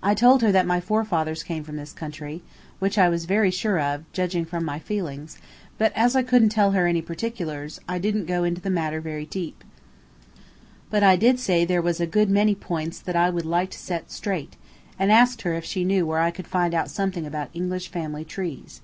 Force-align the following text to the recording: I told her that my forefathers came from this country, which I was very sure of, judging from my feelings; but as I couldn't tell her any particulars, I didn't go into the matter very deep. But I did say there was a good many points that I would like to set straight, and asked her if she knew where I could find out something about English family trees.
I 0.00 0.14
told 0.14 0.42
her 0.42 0.52
that 0.52 0.64
my 0.64 0.80
forefathers 0.80 1.42
came 1.42 1.64
from 1.64 1.74
this 1.74 1.92
country, 1.92 2.40
which 2.78 2.96
I 2.96 3.08
was 3.08 3.24
very 3.24 3.50
sure 3.50 3.80
of, 3.80 4.04
judging 4.12 4.44
from 4.44 4.64
my 4.64 4.78
feelings; 4.78 5.38
but 5.76 5.92
as 5.96 6.14
I 6.14 6.22
couldn't 6.22 6.50
tell 6.50 6.70
her 6.70 6.86
any 6.86 7.02
particulars, 7.02 7.80
I 7.88 7.98
didn't 7.98 8.26
go 8.26 8.44
into 8.44 8.60
the 8.60 8.70
matter 8.70 9.00
very 9.00 9.26
deep. 9.26 9.64
But 10.88 11.02
I 11.02 11.16
did 11.16 11.40
say 11.40 11.64
there 11.64 11.82
was 11.82 11.98
a 11.98 12.06
good 12.06 12.30
many 12.30 12.54
points 12.54 13.00
that 13.00 13.16
I 13.16 13.28
would 13.28 13.44
like 13.44 13.70
to 13.70 13.78
set 13.80 14.12
straight, 14.12 14.54
and 15.00 15.10
asked 15.10 15.42
her 15.42 15.54
if 15.54 15.64
she 15.64 15.82
knew 15.82 16.06
where 16.06 16.20
I 16.20 16.30
could 16.30 16.46
find 16.46 16.72
out 16.72 16.88
something 16.88 17.26
about 17.26 17.50
English 17.52 17.88
family 17.88 18.24
trees. 18.24 18.82